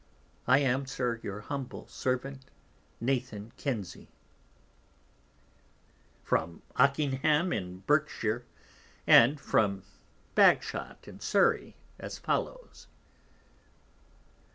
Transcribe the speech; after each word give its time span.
I 0.47 0.57
am, 0.57 0.87
Sir, 0.87 1.19
your 1.21 1.41
humble 1.41 1.85
Servant, 1.87 2.45
Nathan 2.99 3.51
Kinsey. 3.55 4.07
From 6.23 6.63
Okingham 6.75 7.53
in 7.53 7.81
Berkshire, 7.85 8.43
and 9.05 9.39
from 9.39 9.83
Bagshot 10.33 11.07
in 11.07 11.19
Surrey, 11.19 11.75
as 11.99 12.17
follows. 12.17 12.87